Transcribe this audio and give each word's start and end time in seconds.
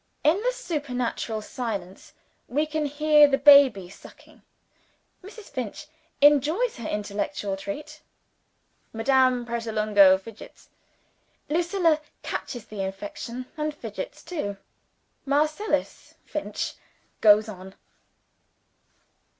In 0.23 0.41
the 0.41 0.51
supernatural 0.51 1.43
silence, 1.43 2.13
we 2.47 2.65
can 2.65 2.87
hear 2.87 3.27
the 3.27 3.37
baby 3.37 3.87
sucking. 3.87 4.41
Mrs. 5.23 5.43
Finch 5.51 5.85
enjoys 6.21 6.77
her 6.77 6.89
intellectual 6.89 7.55
treat. 7.55 8.01
Madame 8.93 9.45
Pratolungo 9.45 10.17
fidgets. 10.17 10.69
Lucilla 11.49 12.01
catches 12.23 12.65
the 12.65 12.81
infection, 12.81 13.45
and 13.55 13.75
fidgets 13.75 14.23
too. 14.23 14.57
Marcellus 15.27 16.15
Finch 16.25 16.73
goes 17.21 17.47
on. 17.47 17.75